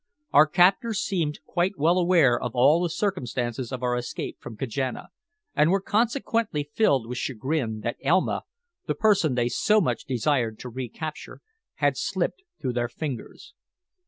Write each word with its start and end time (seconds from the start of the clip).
Our 0.33 0.47
captors 0.47 0.99
seemed 0.99 1.41
quite 1.45 1.77
well 1.77 1.99
aware 1.99 2.35
of 2.41 2.55
all 2.55 2.81
the 2.81 2.89
circumstances 2.89 3.71
of 3.71 3.83
our 3.83 3.95
escape 3.95 4.37
from 4.39 4.57
Kajana, 4.57 5.09
and 5.53 5.69
were 5.69 5.79
consequently 5.79 6.67
filled 6.73 7.05
with 7.05 7.19
chagrin 7.19 7.81
that 7.81 7.97
Elma, 8.01 8.41
the 8.87 8.95
person 8.95 9.35
they 9.35 9.47
so 9.47 9.79
much 9.79 10.05
desired 10.05 10.57
to 10.61 10.69
recapture, 10.69 11.41
had 11.75 11.97
slipped 11.97 12.41
through 12.59 12.73
their 12.73 12.89
fingers. 12.89 13.53